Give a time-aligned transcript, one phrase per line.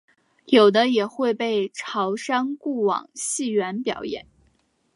[0.47, 4.25] 有的也会被潮商雇往戏园表演。